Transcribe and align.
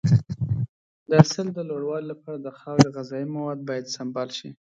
د 1.09 1.11
حاصل 1.21 1.47
د 1.53 1.59
لوړوالي 1.69 2.07
لپاره 2.11 2.37
د 2.39 2.47
خاورې 2.59 2.87
غذایي 2.95 3.27
مواد 3.35 3.59
باید 3.69 3.93
سمبال 3.95 4.29
شي. 4.37 4.49